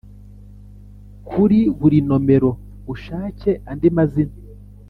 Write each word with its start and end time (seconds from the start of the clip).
Kuri 1.29 1.59
buri 1.77 1.97
nomero 2.09 2.51
ushake 2.93 3.51
andi 3.71 3.89
mazina 3.95 4.35